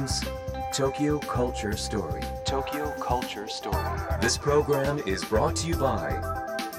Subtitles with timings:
[0.00, 0.24] Beams
[0.72, 2.22] Tokyo Culture Story.
[2.46, 4.00] Tokyo Culture Story.
[4.22, 6.12] This program is brought to you by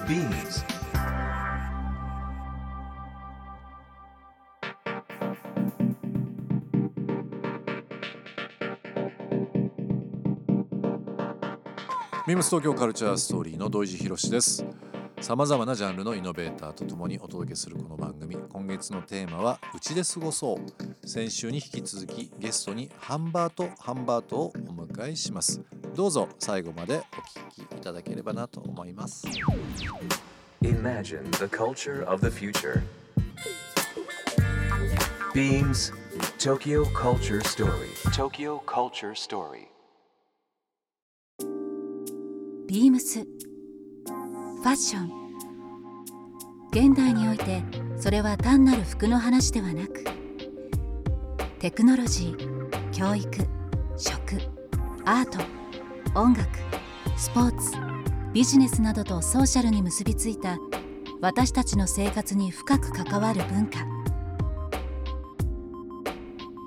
[0.08, 0.64] Beams.
[12.26, 14.64] ミームス東京カルチャーストーリーの土井地博です
[15.22, 20.58] さまざまなジャンルのイノベーターとともにお届けするこの番組今月のテーマは「うちで過ごそう」
[21.06, 25.62] 先週に引き続きゲストにハンバートハンバートをお迎えします
[25.94, 27.00] どうぞ最後までお
[27.60, 29.24] 聞きいただければなと思います
[30.60, 32.82] Imagine the culture of the future.
[35.34, 35.92] Beams
[36.38, 37.88] Tokyo Culture Story.
[38.12, 39.68] Tokyo Culture Story.
[42.66, 43.26] ビームス
[44.62, 45.22] ファッション。
[46.70, 47.64] 現代において
[47.98, 50.04] それは単なる服の話ではなく
[51.58, 53.28] テクノロジー教育
[53.96, 54.40] 食
[55.04, 55.38] アート
[56.18, 56.48] 音楽
[57.16, 57.76] スポーツ
[58.32, 60.56] ビジネスなどとソーシャルに結びついた
[61.20, 63.80] 私たちの生活に深く関わる文化。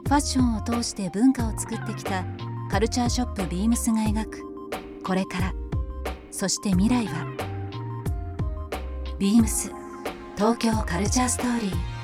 [0.03, 2.25] ファッションを通して文化を作ってきた
[2.69, 5.53] カルチャーショップビームスが描くこれから。
[6.29, 7.54] そして未来は
[9.17, 9.71] ビームス
[10.35, 11.94] 東京カルチャーストーリー。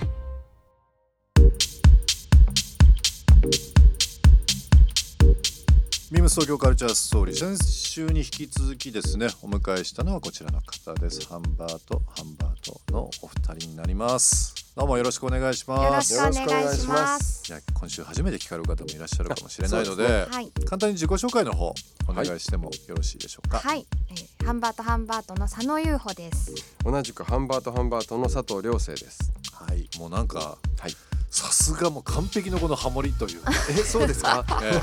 [6.31, 7.35] ス東京カルチャーストーリー。
[7.35, 11.27] 先週に引き続きですねお迎えしたのはこちらの方です。
[11.27, 14.55] ハンバートハンバートのお二人になります。
[14.73, 16.13] どうもよろしくお願いしよろます。
[16.13, 17.51] しくお願いします。
[17.51, 21.75] いや今週初めて聞かれる方もいらっしゃるかもしれないのではい、簡単に自己紹介の方
[22.07, 26.55] お願いしてもよろしいでしょうか、はい、えー、ハンバートハンバートの佐野優穂です。
[26.85, 29.33] 同じくハンバートハンバートの佐藤亮生です。
[29.51, 30.95] はい、もうなんかはい。
[31.31, 33.41] さすがもう完璧のこのハモリという。
[33.41, 34.45] か、 え、そうですか？
[34.61, 34.81] え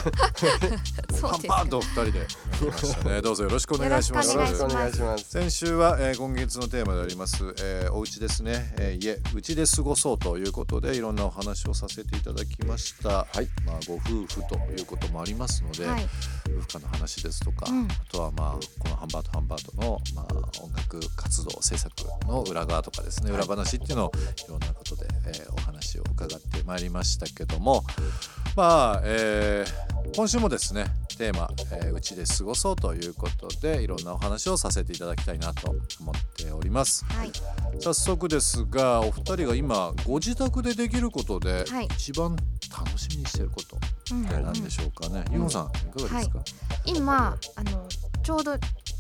[1.13, 1.21] え。
[1.21, 3.21] パンパンとお二人でね。
[3.23, 4.35] どうぞよろしくお願いします。
[4.35, 5.25] よろしくおよろしくお願いします。
[5.31, 13.49] 先週は、えー今月のテーマであります、えーお家ですね、えー家うちで過ごそうということでいろんなお話をさせていただきました、はい。
[13.67, 16.09] まあ、ご夫婦ということもありますので、はい、
[16.49, 17.89] 夫婦間の話ですとか、うん。
[17.91, 21.93] あとはまあこのハンバートハンバートの、まあ、音楽活動制作
[22.27, 24.13] の裏側とかですね、裏話っていうのを
[24.47, 27.85] いろんなことで、えーお話を伺ってまいりましたけども
[28.57, 30.87] まあ、えー今週もですね
[31.19, 37.05] テーマ「えーうちで過ごそう」ということでいろんなお話をさせていただきたいなと思っております。
[37.05, 37.33] はい、
[37.79, 41.87] 早速ですがお二人が今ご自宅でできることではい。
[41.87, 42.37] 一番
[42.71, 43.79] 楽しみにしていること
[44.13, 44.25] うん。
[44.25, 45.25] って何でしょうかね。
[45.31, 46.41] ゆうほさんいかがですか、
[46.87, 47.87] 今あの
[48.23, 48.53] ちょうど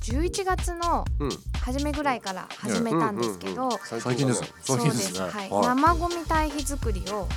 [0.08, 1.30] 11月のうん。
[1.60, 4.42] 初めぐらいから始めたんですけど、最近です。
[4.62, 5.66] そうで最近ですはい、はい。
[5.66, 7.28] 生ゴミ堆肥作りを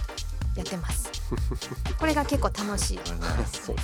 [0.55, 1.11] やってます。
[1.99, 2.99] これが結構楽しい。
[2.99, 3.19] あれね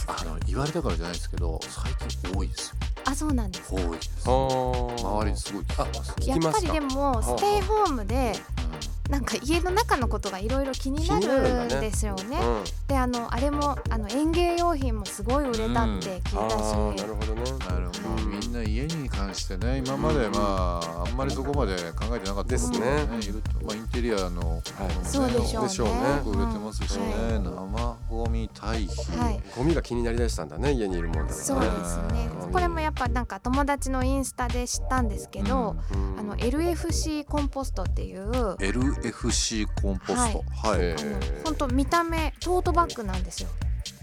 [0.08, 2.70] あの言われたからじゃないですけど最近多いです。
[2.70, 3.74] よあ、そうなんです。
[3.74, 4.30] 多いです。
[4.30, 6.30] 周りすごい聞きます。
[6.30, 8.34] やっぱりでもステイホームで
[8.74, 8.77] う
[9.10, 12.40] なんか家の中のことがいろいろ気になるんですよね。
[12.40, 12.64] うん。
[12.88, 17.42] であのあれもあの園芸用品もすごい売れたって聞いたし、ああ、なるほどね。
[17.42, 18.26] んなるほど、はい。
[18.26, 22.78] みんな家に関してね今までまああんまりそこまで考えてなかったですね。
[23.22, 23.66] いると。
[23.66, 24.64] まあインテリアのものもね
[25.04, 25.68] そうでしょうね。
[25.70, 29.42] でしょうねよく売れてますしね、うん生ゴミ堆肥、はい。
[29.56, 31.44] ゴミが気になりだしたんだね、家にいるもんだからね。
[31.44, 32.30] そうですね。
[32.44, 32.52] うん。
[32.52, 36.20] これもやっぱなんか友達のインスタで知ったんですけど、うん。
[36.20, 40.16] あの LFC コンポストっていう、LFC コンポスト。
[40.16, 43.50] はい、えあのー本当見た目トートバッグなんですよ。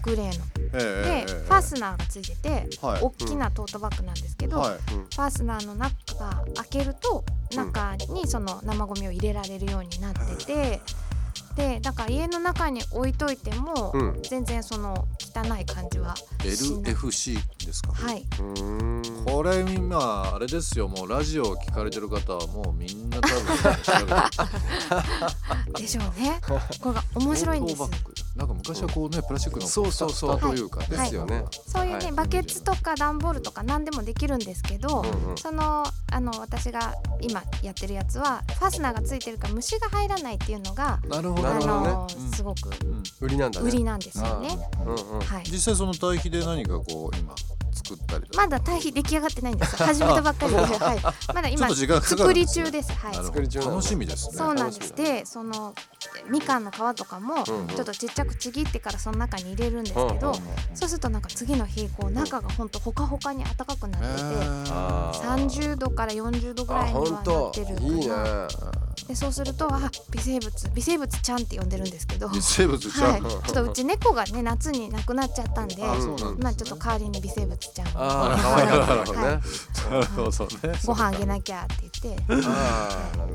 [0.03, 0.45] グレーの。
[0.73, 3.01] えで、ファスナーがついてて、はい。
[3.01, 4.71] 大きなトートバッグなんですけど、はい。
[4.71, 4.77] うん。
[4.77, 7.23] ファスナーの中が開けると
[7.55, 10.81] 中にその生ゴミを入れられるようになってて、
[11.55, 14.21] でだから家の中に置いといても、うん。
[14.23, 17.93] 全然その汚い感じは LFC ですか？
[17.93, 18.25] はい。
[19.25, 20.87] これ今あれですよ。
[20.87, 23.45] もうラジオを聞かれてる方はもうみんな多分
[25.75, 26.39] でしょうね。
[26.81, 27.81] これが面白いんです
[28.35, 31.45] なんか昔はこうねプラスチックのそうそうそう蓋というかね、ですよね。
[31.67, 43.67] そういうね、はいバケツとか段ボールとか何でもできるんですけど、うんうんそのあの私が今やってるやつはファスナーがついてるから虫が入らないっていうのが、なるほどあなるほどねのうんすごくうん売りなんだね。
[43.67, 44.57] 売りなんですよね。
[44.85, 45.19] うんうん。
[45.21, 45.43] はい。
[45.45, 47.33] 実際その堆肥で何かこう今
[47.85, 49.75] 作ったりとかまだ堆肥出来上がってないんです。
[49.83, 50.65] 始めたばっかりで、は
[50.95, 50.99] い。
[51.33, 51.69] まだ今
[52.01, 52.91] 作り中です。
[52.93, 54.95] はい作り中楽しみですねそうなんです。
[54.95, 55.73] で、その
[56.29, 60.33] みかんの皮とかもちょっとちっちゃくちぎってからその中に入れるんですけど、
[60.73, 64.23] そうするとなんか次の日こう中が本当ほかほかに暖かくなってて。
[64.71, 68.84] あー30度から40度ぐらいにはなってるかないいね。
[69.07, 72.27] でそうするとあ微生物微生物ちゃんって呼んでるんですけど。
[72.29, 76.37] 微生物ちゃん、はい、ちょっとうち猫がね夏に亡くなっちゃったんであそうなんですね。
[76.41, 77.87] まあちょっと代わりに微生物ちゃん。
[77.87, 79.41] をああなるほどね。
[80.85, 82.23] ご飯あげなきゃって言って。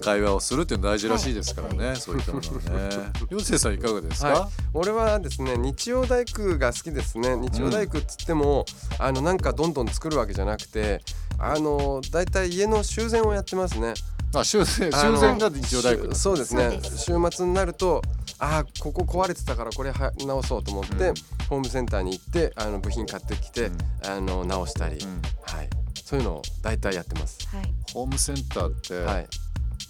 [0.01, 3.13] 会話をするっていうの大事らしいですからね、そういったものはね。
[3.31, 4.51] 陽生さんいかがですか、はい。
[4.75, 7.37] 俺はですね日曜大工が好きですね。
[7.37, 8.65] 日曜大工っつっても、
[8.99, 11.03] あのなんかどんどん作るわけじゃなくて
[11.39, 13.95] あのだいたい家の修繕をやってますね
[14.35, 16.71] あ修繕あの修繕が日曜大工しそうですね。
[16.71, 16.99] そうです。
[16.99, 18.03] 週末になると
[18.38, 21.15] あーここ壊れてたからこれは直そうと思って、うん。
[21.49, 23.79] ホームセンターに行ってあの部品買ってきて、うん。
[24.06, 25.23] あの直したり、うん。
[25.43, 25.69] はい、
[26.05, 27.38] そういうのを大体やってます。
[27.55, 27.65] はい。
[27.93, 29.27] ホームセンターって、はい、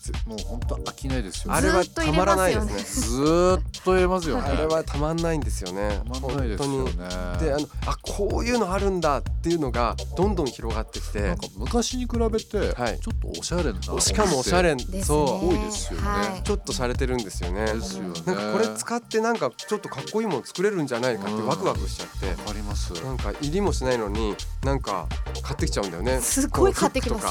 [0.03, 1.59] ぜもう本当飽きないですよね。
[1.59, 3.17] あれはたまらないですね。
[3.17, 4.49] ずーっと言えますよね。
[4.49, 6.01] あれはたまんないんですよね。
[6.13, 6.77] たまんないですよね。
[6.79, 7.47] 本当に。
[7.47, 11.21] であのあこういうのあるんだっていうのがどんどん広がってきて。
[11.21, 13.01] なんか昔に比べて、はい。
[13.01, 14.01] ちょっとおしゃれな。
[14.01, 14.77] しかもおしゃれ。
[15.03, 16.07] そ多いですよね。
[16.07, 16.43] はい。
[16.43, 17.67] ちょっと洒落てるんですよね。
[17.67, 18.23] ですよね。
[18.27, 21.47] なんかこれ使ってなんかちょっとかっこいいもの作れるんじゃないかってうん。
[21.47, 22.29] ワクワクしちゃって。
[22.31, 22.93] わかります。
[23.05, 25.07] なんか入りもしないのになんか
[25.43, 26.21] 買ってきちゃうんだよね。
[26.21, 27.25] すごい買ってきます。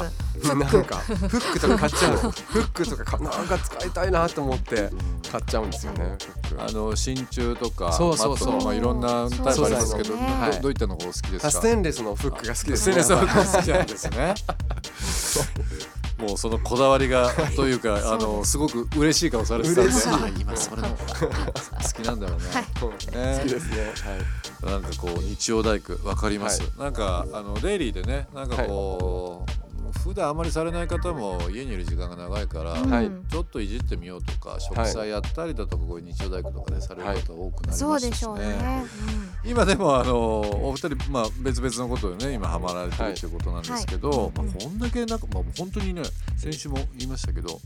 [0.47, 2.13] なんかフックとか買っちゃう。
[2.13, 2.31] の。
[2.31, 4.89] フックとかかなんか使いたいなと思って
[5.31, 6.17] 買っちゃうんですよね。
[6.41, 8.63] フックあの真鍮とかそうそうそう。
[8.63, 10.61] まあいろんなタイプありますけど、ねどはい。
[10.61, 11.47] どういったのがお好きですか？
[11.47, 14.33] あステンレスのフックが好きですステンレスの服好きなんですね。
[16.19, 19.91] もうそのこだわりがというかあのすごく嬉しい顔されてたんで。
[20.41, 20.97] 今それの好
[21.95, 22.45] きなんだろうね。
[22.51, 22.63] はい。
[22.63, 23.39] ね。
[23.41, 23.77] 好きですね。
[24.65, 24.71] はい。
[24.71, 29.68] なんかこう日曜大工わかります、なんかあのデイリーでねなんかこう、
[30.03, 33.05] 普段あまりされない方も家にいる時間が長いから、はい。
[33.05, 38.85] うんちょっといじってみようとか植栽やったりだとかこういう日曜大工とかでされる方多くなりまそうしたしでしょうね。
[39.45, 42.33] 今でもあのお二人、まあ、別々のことでね。
[42.33, 44.31] 今ハマられてるっていうことなんですけど、はい。
[44.35, 46.01] まあ、こんだけなんか、まあ、本当にね
[46.37, 47.59] 先週も言いましたけど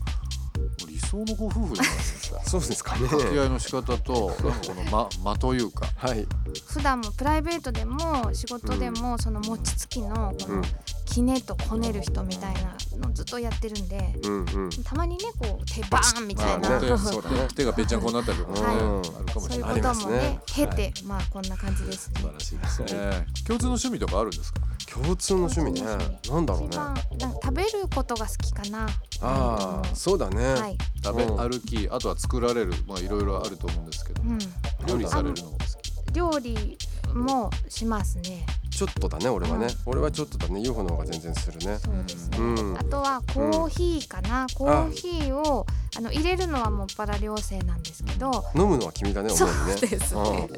[0.88, 2.40] 理想のご夫婦じゃないですか。
[2.44, 3.08] そうですかね。
[3.08, 5.86] 掛け合いの仕方となんかこの間間というか。
[5.96, 6.26] はい。
[6.66, 10.60] 普段もプライベートでも仕事でもその餅つきのこうん。
[10.60, 10.62] の
[11.04, 14.70] きねとこねる人みたいなのずっとやってるんでうんうん。
[14.82, 16.88] たまにねこう手バーンみたいな、まあね。
[16.90, 17.48] ね。
[17.54, 18.76] 手がぺっちゃんこになったりとかね、はい。
[18.76, 22.14] あるかもしそういうれないこともねあります経ねて、まあこんな感じですね。
[22.20, 23.26] 素晴らしいですね。
[23.46, 24.60] 共通の趣味とかあるんですか？
[24.92, 26.20] 共通の趣味ね。
[26.28, 26.68] なんだろうね。
[26.68, 26.76] 一。
[26.76, 28.86] 番なんか食べることが好きかな。
[28.86, 28.88] あ
[29.20, 30.54] あ、そうだね。
[30.54, 34.22] はい、食べうん歩きあとは作られるまあいろいろあると思うんですけど。
[34.22, 34.38] うん、
[34.86, 36.12] 料理されるのがお好き。
[36.12, 36.78] 料理
[37.14, 38.44] もしますね
[38.74, 39.72] ちょっとだね、俺はねうん。
[39.86, 40.60] 俺はちょっとだね。
[40.60, 41.78] UFO の方が全然するね。
[41.78, 45.64] そうですね、うんあとはコーヒーかな、コーヒーを
[45.96, 49.86] あの入れるのはもっぱら寮生なんですけど、飲むのは君だね、そう主にね。
[49.86, 50.48] ですね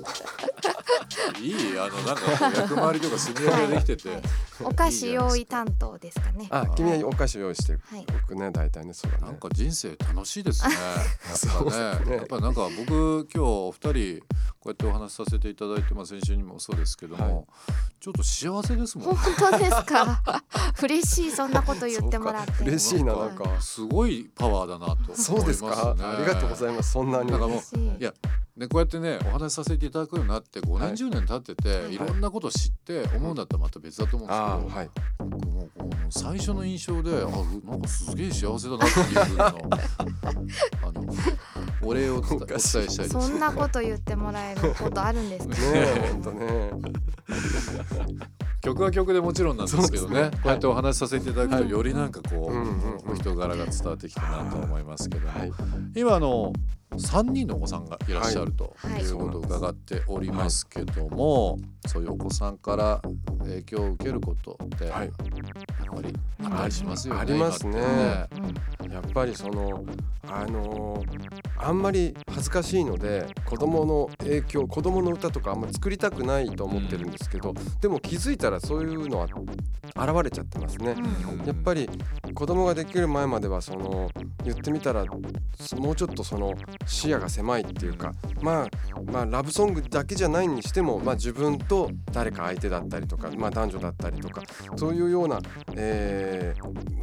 [1.40, 4.22] いいあのなんか役回りとか住み分けできてて、はい
[4.64, 7.80] お菓子用意担当ですかねうんあ、君はお菓子用意してる。
[7.84, 9.24] はい僕ね、大体ね、そうだね。
[9.26, 10.74] なんか人生楽しいですね。
[11.36, 14.20] そうやっぱね、ねやっぱなんか僕今日お二人
[14.58, 17.44] こうやってお話しさせていただいて、まあ先週にもそうですけども、はい
[17.98, 19.34] ちょっと幸せですもん本。
[19.50, 20.22] 当ですか？
[20.84, 23.60] 嬉しいそんなこと言ってもらって嬉しいな、なんか。
[23.60, 25.38] すごいパワーだなと思いますね。
[25.40, 25.96] そうですか？
[25.98, 26.93] ありがとうございます。
[26.93, 27.40] そんなになん。
[27.40, 28.12] かもういいや
[28.56, 34.90] ね、こうやってねお話しさせていただくようになって5年、はい10年経ってて、い、ろんなことを知って思うんだったらまた別だと思うんですけど、はい。
[35.19, 35.69] 僕も
[36.10, 39.50] 最初の印象であなんかすげえ幸せだなっていうふうのあ
[40.92, 41.14] の
[41.82, 43.09] お礼を伝えお伝えしたいです。
[43.09, 45.54] そんなこと言ってもらえることあるんですか？
[46.32, 46.70] ね。
[48.62, 55.52] 曲は曲でもちろんなんですけどねねこうやってお話しさせていただくとよりなんかこう、うんうんうんお人柄が伝わってきたなと思いますけども、はい。
[55.94, 56.52] 今あの
[56.96, 63.00] 3人のお子さんがいらっしゃるとはいいうことを伺っておりますけども、そういうお子さんから
[63.40, 67.20] 影響を受けることってやっはいぱりあったりしますよね。
[67.20, 68.26] ありますねや
[69.00, 69.84] っぱりその
[70.28, 80.94] あのーあんまり恥ずかしいので子供の影響子供の歌とかあんまり作りたくないと思ってるんですけど、でも気づいたらそういうのは現れちゃってますね。
[81.46, 81.88] やっぱり
[82.34, 84.10] 子供ができる前まではその
[84.44, 86.52] 言ってみたらもうちょっとその
[86.87, 88.69] 視野が狭いっていうかまあ
[89.12, 94.43] まあラブソングだけじゃないにしても、まあ、自分と誰か相手だったりとか、まあ、男女だったりとか
[94.76, 95.40] そういうような、
[95.75, 96.55] え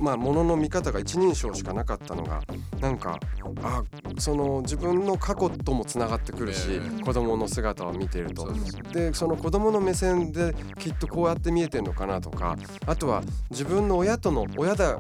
[0.04, 2.42] まあものの見方が一人称しかなかったのが
[2.82, 3.18] なんか
[3.64, 3.82] あ
[4.20, 7.02] その自分の過去ともつながってくるし、ええ。
[7.02, 8.54] 子供の姿を見ていると。
[8.92, 15.00] でその子供の目線できっとこうやって見えてるのかなとかあとは自分の親との親だ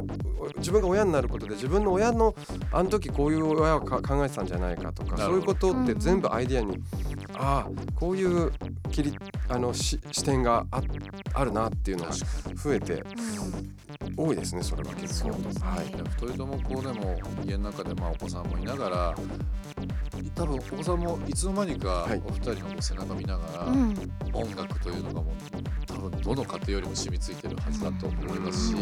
[0.57, 2.33] 自分が親になることで自分の親の
[2.71, 6.77] あの時こういう親をか考えてたんじゃないかとかそういうことって全部アイディアに
[7.35, 8.51] ああこういう
[8.91, 9.17] 切り
[9.49, 10.81] あのし視点があ
[11.33, 12.11] あるなっていうのが
[12.55, 13.03] 増えて
[14.15, 15.33] 多いですねそれは結構。
[15.33, 15.67] そうですね。
[15.69, 15.87] はい。
[15.87, 19.15] いや2人ともこうでも家の中でまあお子さんもいながら
[20.35, 22.21] 多分お子さんもいつの間にかはい。
[22.25, 23.93] お二人の背中見ながら、うん。
[24.33, 28.75] 音楽というのがもう多分どの家庭よりも染みついてるはずだと思いますし、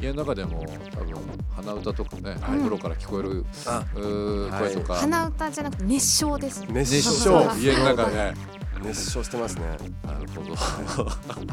[0.00, 1.14] 家の中でも多分
[1.56, 2.36] 鼻歌とかね、はい。
[2.36, 4.74] お風呂から聞こえるあうーはい。
[4.74, 7.48] 声とか、鼻歌じゃなくて熱唱です熱熱唱。
[7.50, 7.58] 唱。
[7.58, 8.34] 家の中で、
[8.82, 9.62] 熱唱してますね。
[10.04, 10.42] なるほ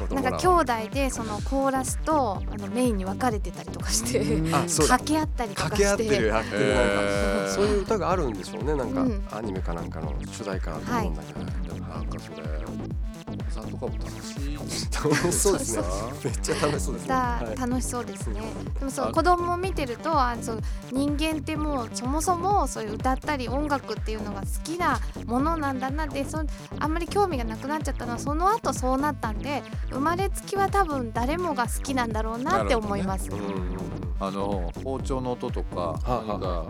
[0.07, 0.15] ど。
[0.15, 4.19] なんか兄弟でそのコーラスとあのメインに分かれてたりとかして
[4.67, 5.83] 掛け合ったりとかして。
[5.83, 6.27] 掛け合ってる。
[6.27, 6.59] やってる。
[6.59, 8.75] なんか、へーそういう歌があるんでしょうね。
[8.75, 9.27] なんか、うん。
[9.31, 11.39] アニメかなんかの主題歌だと思うんだけど、
[11.73, 12.47] でもなんかそれ
[13.51, 15.83] さんとかも楽しい楽しそうですね。
[16.23, 17.59] めっちゃ楽しそうですね、だはい。
[17.59, 18.41] 楽しそうですね。
[18.79, 20.61] でもそうあ子供を見てるとあそう
[20.91, 26.43] 人間ってもうそもそもそういう歌ったり音楽っていうのが好きなものなんだなってそ
[26.79, 33.29] あんまり興味がなくなっちゃったのはその後そうなったんで生まれつきは多分誰もが好きなんだろうなって思います。
[33.29, 33.77] うんうんうん
[34.19, 36.65] あの包丁の音とかはあ何か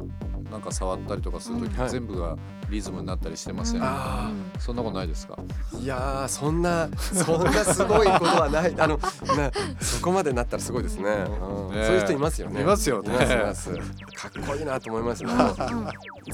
[0.52, 1.80] なんか触ったりとかするとき、うん。
[1.80, 1.90] はい。
[1.90, 2.36] 全部が
[2.70, 5.38] リズムになったりしてません、あそんなことないですか？
[5.80, 8.74] いやーそんなそんなすごいことはない。
[8.78, 11.76] あのねそこまでなったらすごいですね,、うん。
[11.76, 12.62] ねそういう人いますよね。
[12.62, 13.10] いますよね。
[13.10, 13.70] いますいます。
[14.16, 15.34] かっこいいなと思いますよ、う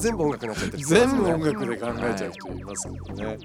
[0.00, 0.84] 全部音楽になっちゃってる。
[0.84, 3.38] 全部音楽で考えちゃう人いますけどね。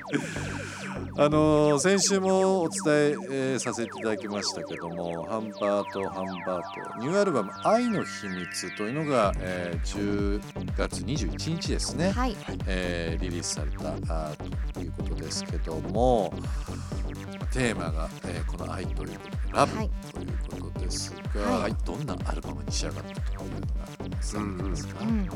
[1.18, 7.00] あのー先週もお伝ええーさせていただきましたけどもハンバートハンバート。
[7.02, 10.42] ニューアルバム「愛の秘密」というのが、えー10
[10.78, 12.36] 月21日ですね、はい、
[12.68, 12.79] えー
[13.20, 14.32] リリースされた
[14.74, 16.34] ということですけども
[17.52, 19.86] テーマが、えーこの愛ということでラブとはい。
[19.86, 19.92] いう
[20.62, 21.76] ことですが、はい。
[21.86, 23.68] どんなアルバムに仕上がったというのが
[24.22, 25.30] 伝わってきますか、うん、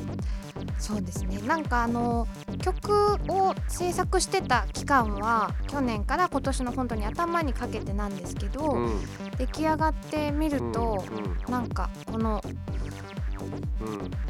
[0.78, 1.40] そうですね。
[1.48, 2.28] なんかあの
[2.62, 9.02] 曲を制作してた期間は去年から今年の本当に頭にかけてなんですけど、うん。
[9.38, 11.04] 出来上がってみると、
[11.50, 12.93] なんかこのうんうん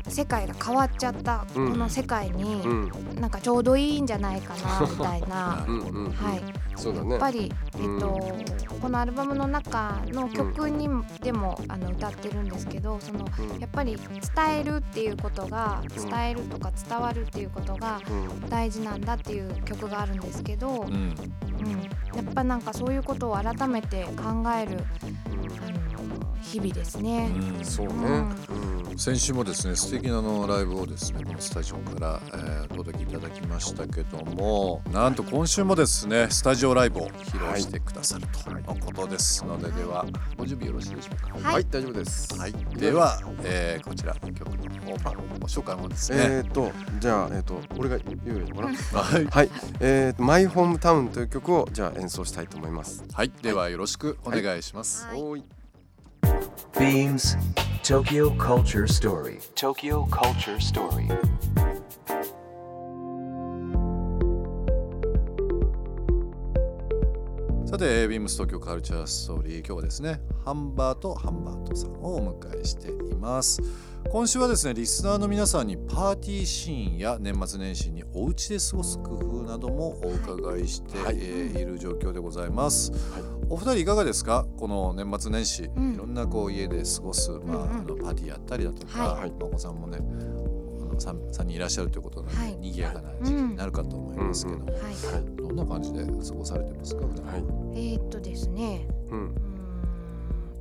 [0.07, 1.79] 世界が変わっちゃったこうん。
[1.79, 2.91] の世界にうん。
[3.19, 5.65] なんかちょうどいいんじゃないかな みたいな。
[6.15, 6.43] はい。
[7.12, 7.95] やっぱり、うん。
[7.95, 13.60] えっと、このアルバムの中の曲にもでもあの歌ってるんですけどそのうん。
[13.60, 13.95] やっぱり
[14.36, 15.88] 伝えるっていうことがん。
[15.88, 18.50] 伝えるとか伝わるっていうことがうん。
[18.50, 21.15] 大事なんだっていう曲があるんですけど、うん、うん。
[22.15, 24.83] やっぱなんかそういうことを改めて考える
[25.65, 27.31] あの日々ですね。
[27.57, 27.65] うん。
[27.65, 27.93] そうね。
[27.93, 39.45] うん先週もですね素敵なあのライブをですねこのスタジオから、えーお届けいただきましたけどもなんと今週もですねスタジオライブを披露してくださるとのことです。
[39.45, 40.05] ので、では
[40.38, 41.47] ご準備よろしいでしょうか？
[41.47, 41.53] はい。
[41.53, 42.35] はい大丈夫です。
[42.38, 46.17] はい、では、えーこちらの曲の方もご紹介もですね。
[46.19, 49.50] えーとじゃあえーと俺が言うのかなはい、はい。
[49.79, 53.03] えーとマイホームタウンという曲をじゃあ演奏したいと思います。
[53.13, 55.05] はい、ではよろしくお願いします。
[55.07, 55.43] はいおーい。
[56.73, 57.38] Beams
[57.83, 59.39] Tokyo Culture Story.
[59.55, 61.05] Tokyo Culture Story.
[67.65, 73.61] さて、ビームス東京カルチャーストーリー、今日はですね、ハンバートハンバートさんをお迎えしています。
[74.09, 82.93] 今週はですね、リスナーの皆さんにパーティーシーンや年末年始にお家で過ごす工夫などもお伺いして、はいえーいる状況でございます。
[83.11, 84.48] はいお二人いかがですか？
[84.57, 85.93] この年末年始、うん。
[85.93, 87.69] いろんなこう家で過ごす、まあうんうん。
[87.69, 89.29] あのパーティーやったりだとか、はい。
[89.29, 92.57] まあお子さんもねあの 3, 三人いらっしゃるということなので、はい。
[92.57, 94.91] 賑やかな時期になるかと思いますけども、はい、はい。
[95.38, 97.05] どんな感じで過ごされてますか？
[97.05, 97.13] はい。
[97.75, 98.88] えーっとですね。
[99.12, 99.19] うん。
[99.19, 99.38] う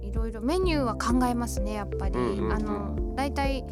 [0.03, 0.09] ーん。
[0.11, 2.53] いろいろメニューは考えますねやっぱり、うんうんうん。
[2.53, 3.65] あのだいたい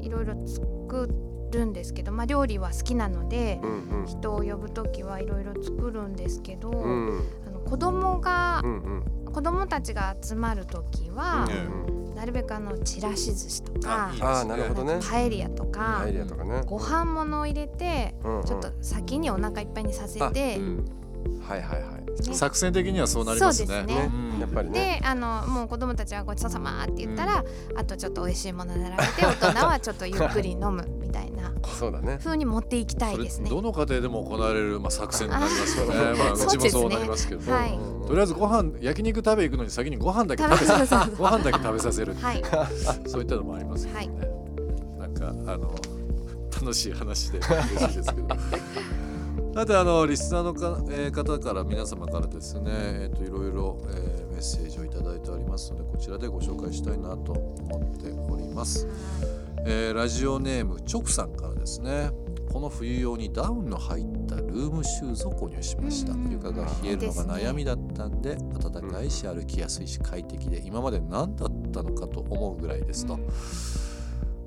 [0.00, 1.08] いろいろ作
[1.50, 7.20] るんですけど、まあ、料理は好きなので、うん人を呼ぶ時はいろいろ作るんですけど、うん
[7.64, 8.70] 子供がう、ん
[9.24, 9.32] うん。
[9.32, 11.90] 子供たちが集まる時は、うん
[12.20, 14.98] なるべくあのちらし寿司とかあなるほどね。
[15.02, 16.62] パエリアとかパエリアとかね。
[16.66, 18.44] ご飯物を入れてうんうん。
[18.44, 20.84] ちょっと先にお腹いっぱいにさせあて、うん。
[21.48, 22.28] はいはいはい。
[22.28, 22.34] ね。
[22.34, 23.66] 作戦的にはそうなりますね。
[23.66, 24.10] そうですね。
[24.12, 25.00] うんやっぱりね。
[25.00, 27.42] であのもう子供たちはごちそうさまって言ったら、
[27.76, 30.86] あとちょっと美味しいもの並べて大人はちょっとゆっくり飲む
[31.68, 33.50] そうだね風に持っていきたいですね。
[33.50, 35.94] どの家庭でも行われる、まあ、作戦になりますよね。
[35.94, 42.42] あまあ、うちもそうなりますけど、はいとりあえずご飯焼肉食べ行くのに先にご飯だけ食べさ食べそうそうご飯だけ食べさせる、はい
[43.06, 44.10] そういったのもありますよね。
[44.98, 45.74] なんかあの
[46.60, 48.28] 楽しい話で嬉しいですけど。
[49.54, 58.86] さてあのリスナーのか、えー方から皆様からですね、えー、といろいろ、えーメッセージをいただいておりますのでこちらでご紹介したいなと思っております。
[59.66, 62.10] えーラジオネームチョクさんからですね。
[62.52, 66.32] この冬用にダウンの入ったルームシューズを購入しました、うん。
[66.32, 73.18] 床が冷えるのが悩みだったんで暖かいし歩きやすいし快適で今まで何だっったのかと思うぐらいですと。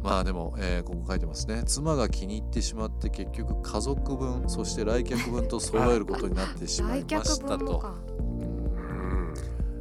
[0.04, 1.64] まあでも、えーここ書いてますね。
[1.66, 7.84] 妻が気に入ってしまって結局家族分そして来客分と揃えることになってしまいましたと。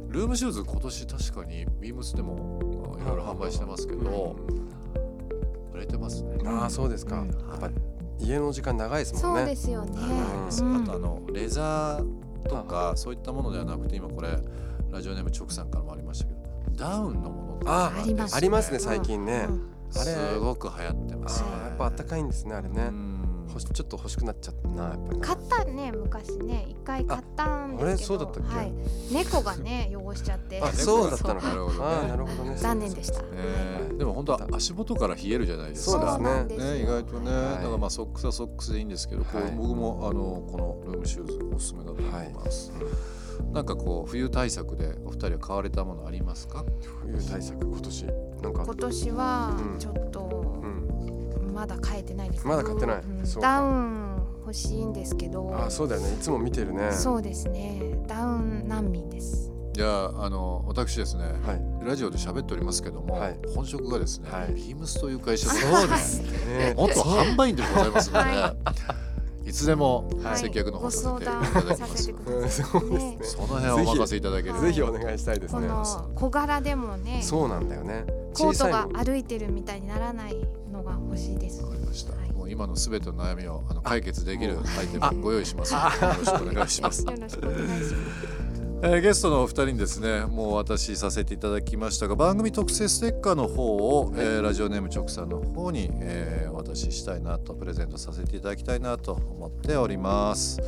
[0.07, 2.59] ルームシューズ今年確かにビームスでも
[3.01, 4.35] いろいろ販売してますけど
[5.73, 6.37] 売れてますね。
[6.45, 7.29] ああそうですか、うん。
[7.29, 7.69] やっぱ
[8.19, 9.39] 家の時間長いですもんね。
[9.39, 9.97] そうですよね。
[10.01, 14.29] あとあのレザーとかそういったものではなくて今これ
[14.91, 16.39] ラジオネーム直さんからもありましたけど
[16.75, 19.69] ダウンのものあありますありますね最近ね、うん。
[19.95, 21.49] あれすごく流行ってますね。
[21.49, 23.02] やっぱあったかいんですねあれね、うん
[23.53, 25.19] ほしちょっと欲しくなっちゃったなやっぱり。
[25.19, 26.65] な買ったね昔ね。
[26.69, 27.85] 一回買ったんですけど。
[27.85, 27.97] ああれ？
[27.97, 28.55] そうだったっけ？
[28.55, 28.73] はい、
[29.11, 30.61] 猫がね 汚しちゃって。
[30.61, 31.47] あそうだったのか。
[31.49, 32.57] なるほどねああなるほどね。
[32.57, 33.21] 残念でした。
[33.33, 36.17] えーでも本当は足元から冷えるじゃないですか。
[36.17, 37.41] そうですねね、意外とね、はい。
[37.57, 42.71] だからまあソックスはソックスでいいんですけど、こうはい僕もあのこのルームシューズおすすめだと思います。
[43.51, 46.65] なんかこう冬対策でお二人は買われたものありますか？
[47.03, 48.05] 冬対策今年。
[48.41, 48.63] なんか。
[48.65, 49.79] 今年はうん。
[49.79, 50.42] ちょっとうん
[51.63, 52.45] まだ買えてないです。
[52.45, 52.97] まだ買ってない。
[52.97, 53.23] うん。
[53.39, 55.55] ダウン欲しいんですけど。
[55.57, 56.13] あそうだよね。
[56.13, 56.91] いつも見てるね。
[56.91, 58.03] そうですね。
[58.05, 59.49] ダウン難民です。
[59.71, 61.87] じゃああの私ですね、はい。
[61.87, 63.39] ラジオで喋っておりますけども、はい。
[63.55, 64.53] 本職がですね、はい。
[64.53, 66.73] ビームスという会社でそうですね。
[66.75, 68.55] 元販売員でございますので、、は
[69.45, 69.53] い。
[69.53, 70.37] つでもはい。
[70.37, 72.03] 接客の方ごさせてい相ただきます。
[72.03, 72.99] そうですね。
[72.99, 75.61] ねその辺はお任せいただければ、はいぜひお願いしたいですね。
[75.61, 78.05] この小柄でもね、そうなんだよね。
[78.33, 79.01] コートがの。
[79.01, 80.35] 歩いてるみたいにならない
[80.83, 81.69] のが欲しいですわ。
[81.69, 82.31] かりました、はい。
[82.31, 87.03] もう今のすべての悩みをあの解決できるアイテあムをご用意しますのでよろしくお願いします。
[87.05, 87.93] よろしくお願いします。
[88.85, 100.59] えーゲストのお二人にですねもうお渡しさせていただきましたが番組特製ステッカーの方を、えーラジオネーム直さんの方に、えーお渡ししたいなとプレゼントさせていただきたいなと思っております。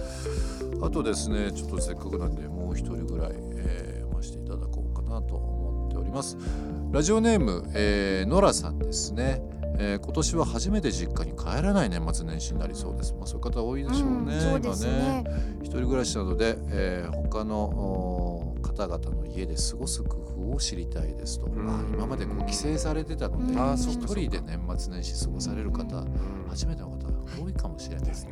[0.81, 6.37] あとですねちょっとせっかくなんでもう一人ぐらい、えー読ませていただこうかなと思っております。
[6.91, 9.41] ラジオネーム、えー、ノラさんですね
[9.77, 13.13] えー今年は初めて実家に帰らない年末年始になりそうです。
[13.17, 14.33] まあ、そういう方多いでしょうね。
[14.35, 15.23] うんそうですね。
[15.61, 21.69] 一人暮らしなので、えー他のお方々の家で過ごす工夫を知りたいですと、ん。
[21.69, 26.03] あー今までこう帰省されてたので一人で年末年始過ごされる方
[26.49, 27.05] 初めての方が
[27.41, 28.31] 多いかもしれないですね。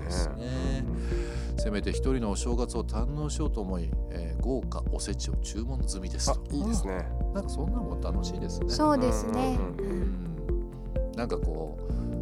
[1.58, 7.08] せめて一人のお正月を堪能しようと思い、えー豪華おせちを注文済みですあといいですね。
[7.34, 8.70] なんかそんなのも楽しいですね。
[8.70, 9.58] そうですね。
[9.80, 10.03] うん
[11.16, 11.78] なんかこ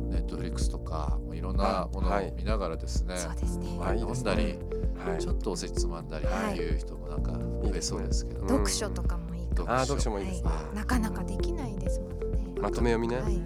[0.09, 3.75] うネットフリックスとかもういろんなものをはい見ながらですね、そうですね。
[3.79, 4.57] ワイン飲んだり、
[5.05, 9.71] はいちょっとおせちつまんだりはいっていう人もなんか増えそうですけど、うん読書とかもいいかも。
[9.71, 12.53] あー読書もいいですねはいなかなかできないですものね。
[12.61, 13.41] まとめ読みねはい。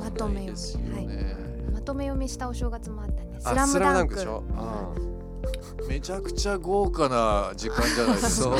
[0.00, 0.98] まとめ読み。
[0.98, 1.72] よね、はい。
[1.72, 3.36] まとめ読みしたお正月もあったね。
[3.38, 3.80] スラムダンク。
[3.80, 4.44] ラムダンクでしょ？
[4.56, 4.94] あ
[5.88, 8.54] めちゃくちゃ豪華な時間じゃないですか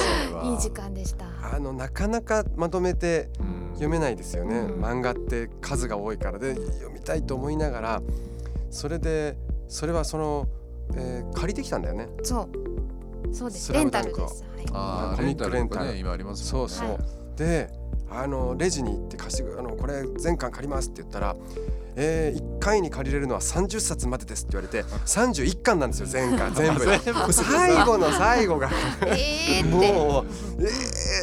[0.44, 1.27] いい時間でした。
[1.27, 4.85] ーあのなかなかまとめてうん読めないですよね、うん。
[4.85, 8.03] 漫画って数が多いからで読みたいと思いながら
[8.71, 9.37] それで
[9.69, 10.49] それはその、
[10.95, 12.09] えー借りてきたんだよね。
[12.23, 12.49] そ
[13.31, 13.35] う。
[13.35, 13.67] そうです。
[13.67, 14.45] スレンタルです。
[14.57, 14.67] はい。
[14.73, 15.93] あーコミックレンタル。
[15.93, 16.51] ね今ありますね。
[16.51, 16.99] そうそう、はい。
[17.37, 17.71] で
[18.11, 21.37] あのレジに行って貸してくあのこれ全巻借りますって言ったら
[22.01, 26.55] えー、1回に借りれるのは30冊までですって言われて 31巻なんですよ全巻。
[26.55, 27.33] 全部。
[27.33, 28.71] 最後の最後が。
[29.03, 29.93] えーって。
[29.93, 30.27] もう
[30.62, 30.67] え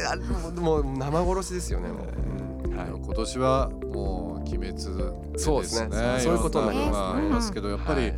[0.06, 2.25] ー、あもう生殺しですよねもう、
[3.06, 5.88] 今年はもう鬼滅でそうですね。
[5.88, 8.14] ねそういうことになりますありますけどやっぱり、はい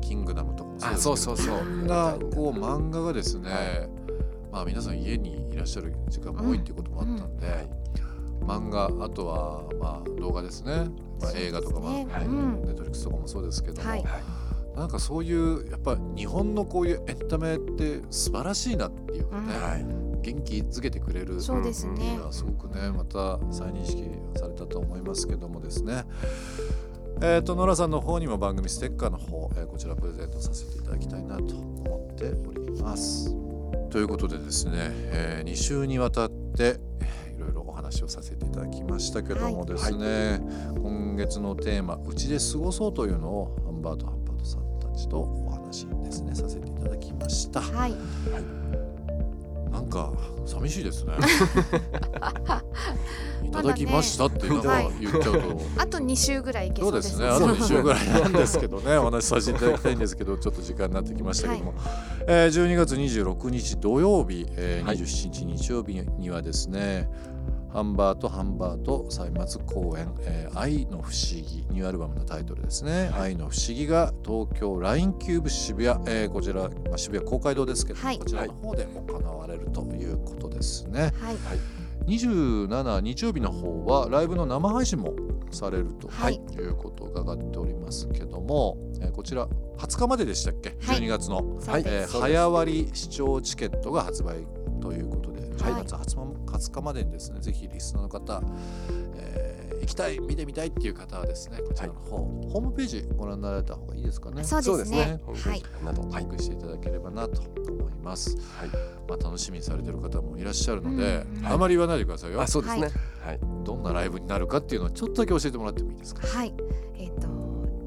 [0.00, 1.56] キングダムとかもあそうそうそう。
[1.56, 3.88] いろんなこう漫画がですね、はい。
[4.50, 7.68] まあ皆さん家にいらっしゃる時間も多いっていうこともあったんで、はい
[8.40, 10.88] 漫画あとはまあ動画ですね、
[11.20, 14.04] まあ、映画とか、まあネットフリックスとかもそうですけども、はい。
[14.74, 24.04] なんかそういうやっぱ日本のこういうエンタメって素晴らしいなっていうかね、はい元気づけてくれるそうですねすごくねまた再認識
[24.36, 26.04] されたと思いますけどもですね
[27.22, 33.34] えー、とノラさんの方にも番組ステッカーの方、えーこちらプレゼントさせていただきたいなと思っております。
[33.90, 40.40] ということでですね、え2週にわたってえーいろいろお話をさせていただきましたけどもですね、
[40.82, 47.60] 今月のテーマ「うちで過ごそう」というのをハンバートハンバートさんたちとお話ですねさせていただきました。
[47.60, 48.59] はい。
[49.80, 50.12] なんか
[50.46, 51.14] 寂しいですね。
[53.42, 55.60] いただきましたっていうのは言っちゃうと。
[55.78, 57.28] あと2週ぐらいいけそそううですすね。
[57.28, 58.96] あと2週ぐらいなんですけどね。
[58.98, 61.74] お話しさせていただきたいんですけどちょっと時間になってきましたけども、
[62.26, 64.98] えー12月26日土曜日、えーはい。
[64.98, 67.08] 27日日曜日にはですね
[67.72, 78.18] ハンバートハンバート歳末公演、えー愛の不思議ニューアルバムのタイトルですね、愛の不思議が東京ラインキューブ渋谷、えーこちら、まあ、渋谷公会堂ですけども、はい。
[78.18, 81.12] こちらの方で行われるということですね。
[81.20, 81.36] はい。
[82.06, 85.14] 27日曜日の方はライブの生配信も
[85.52, 86.34] されるとはい。
[86.34, 89.46] いうことを伺っておりますけども、えーこちら
[89.78, 90.98] 20日まででしたっけ、はい。
[90.98, 94.44] 12月の、えー早割視聴チケットが発売
[94.80, 95.29] ということ
[95.64, 95.82] ではい。
[95.82, 98.42] 12月20日までにですねぜひリスナーの方、
[99.16, 104.44] えー行きたい見てみたいっていう方はですねこちらの方、ホームページご覧になられた方がいいですかね。
[104.44, 105.18] そうですね。
[105.24, 105.60] ホームペーはい。
[105.60, 106.10] ジなどはい。
[106.12, 108.68] チェックしていただければなと思います、はい。
[109.08, 112.90] まあ、楽しみにされてる方もいらっしゃるので、うんあまり言わないでくださいよ、あそうですね。
[113.24, 113.40] はい。
[113.64, 116.26] どんなライブになるかっていうのをちょっとだけ教えてもらってもいいですか？
[116.26, 116.48] はい。
[116.48, 116.89] えっ、と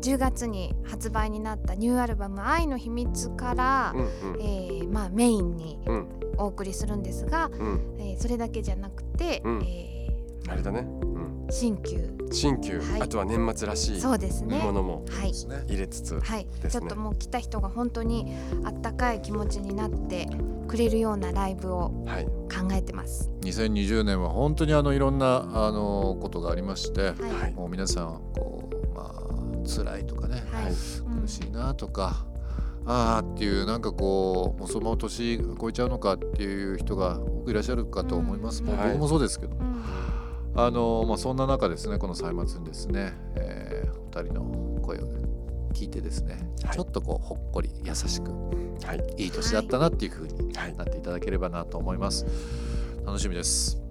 [0.04, 4.42] 10月に発売になったニューアルバム「愛の秘密」から、うんうん。
[4.42, 6.08] えーまあ、メインにうん。
[6.38, 7.96] お送りするんですが、うん。
[8.00, 9.62] えーそれだけじゃなくて、うん。
[9.64, 10.10] え
[10.50, 10.82] あれだね。
[10.82, 11.46] うん。
[11.48, 12.18] ー新旧。
[12.32, 12.80] 新旧。
[12.82, 13.02] はい。
[13.04, 14.60] あとは年末らしいそうですね。
[14.60, 15.06] ものも
[15.68, 16.70] 入れつつはい、ですね。
[16.72, 18.34] ちょっともう来た人が本当に
[18.66, 20.28] あったかい気持ちになって
[20.68, 22.26] くれるようなライブをはい。
[22.26, 23.32] 考えてます。
[23.42, 27.54] 2020年は本当にあのいろんなあのことがありまして、はい、はい。
[27.54, 28.73] もう皆さんこうまあ
[29.66, 30.64] 辛いとかね、はい。
[30.66, 32.26] はいうん苦しいなとか、
[32.86, 39.84] ああっていうなんかこうもうそのまま年超えちゃうのかっていう人が多くいらっしゃるかと思います、うん僕もそうですけど、うん。
[40.56, 45.08] あのまあ、そんな中ですねこの歳末にですね、えー、お二人の声を
[45.74, 46.76] 聞いてですね、はい。
[46.76, 48.32] ちょっとこうほっこり優しく
[48.86, 49.24] はい。
[49.24, 50.76] いい年だったなっていう風にはい。
[50.76, 52.26] なっていただければなと思います。
[53.06, 53.83] 楽しみです、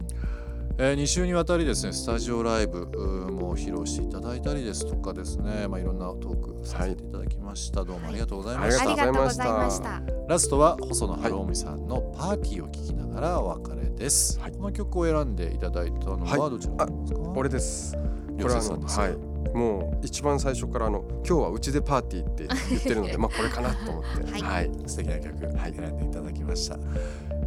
[0.84, 2.86] え2週にわたりですねスタジオライブ
[3.30, 9.26] も披露していただいたりですとかですね、まあ、いろんなトークさせていただきました、どうもありがとうございました、ありがとうござい。
[9.28, 10.26] ましたありがとうございました。
[10.28, 14.52] ラストは細野晴臣さんの「パーティー」を聴きながらお別れです、はい。
[14.52, 16.40] この曲を選んでいただいたのはい。
[16.40, 17.96] はどちらですか、俺です。
[18.36, 19.16] 良これあの生さんですはい。
[19.54, 24.32] もう一番最初からあの今日はうちでパーティーって言ってるので まあこれかなと思って。
[24.32, 24.42] はい。
[24.42, 24.70] はい。
[24.86, 25.74] 素敵な曲はい。
[25.74, 26.76] 選んでいただきました、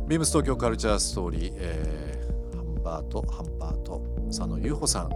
[0.08, 2.15] ビームス東京カルチャーストーリー、えー
[2.86, 5.10] バートハンバート佐野優穂さん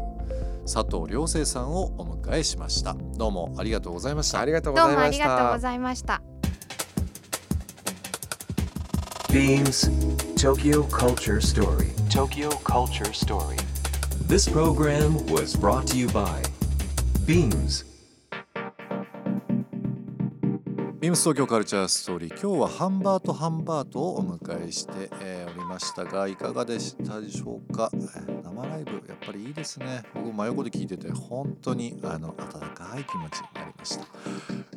[0.64, 6.22] 佐藤良生さんをお迎えしましたどうもありがとうございましたありがとうごどうもあざいましたりがとうございました。
[9.30, 9.88] Beams
[10.36, 11.92] Tokyo Culture Story.
[12.10, 13.58] Tokyo Culture Story.
[14.28, 16.42] This program was brought to you by
[17.28, 17.89] Beams.
[21.00, 22.30] ビームス東京カルチャーストーリー。
[22.32, 27.90] 今日はハンバートハンバートをお迎えして、えーおりましたがいかがでしたでしょうか、
[28.44, 30.04] 生ライブやっぱりいいですね。
[30.14, 34.06] 僕真横で聞いてて本当にあの温かい気持ちになりました。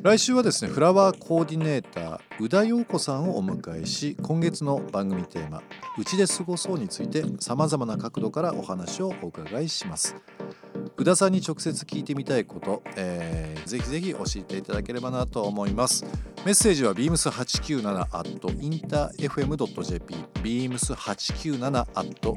[0.01, 5.61] 来週はですねフラワーコーディネーター宇田陽子さんをお迎えし今月の番組テーマ
[5.99, 10.15] 「うちで過ごそう」についてさまざまな角度からお話をお伺いします。
[10.97, 16.05] 宇田さんに直接聞いてみたいこと、えーぜひぜひ教えていただければなと思います。
[16.45, 21.87] メッセージは beams897 at interfm.jp beams897 at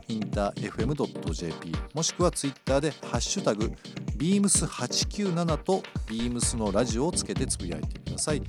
[0.09, 3.73] interfm.jp もしくはツイッターでハッシュタグ
[4.17, 8.41] beams897 と beams のラジオをつけてつぶやいてください。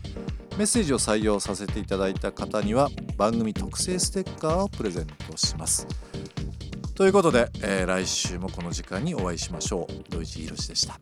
[0.58, 5.88] メッセージを採用させていただいた方には番組特製ステッカーをプレゼントします。
[6.98, 10.10] ということで、えー来週もこの時間にお会いしましょう。
[10.10, 11.00] 土井地博でした。